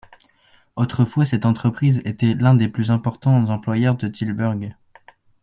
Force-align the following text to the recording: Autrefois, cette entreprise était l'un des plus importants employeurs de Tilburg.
Autrefois, 0.77 1.25
cette 1.25 1.45
entreprise 1.45 2.01
était 2.05 2.33
l'un 2.33 2.55
des 2.55 2.67
plus 2.67 2.89
importants 2.89 3.45
employeurs 3.51 3.95
de 3.97 4.07
Tilburg. 4.07 4.73